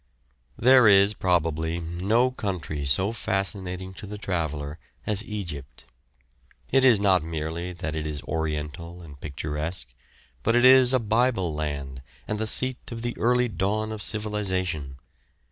[0.57, 5.85] There is probably no country so fascinating to the traveller as Egypt.
[6.71, 9.89] It is not merely that it is Oriental and picturesque,
[10.41, 14.95] but it is a Bible land and the seat of the early dawn of civilisation.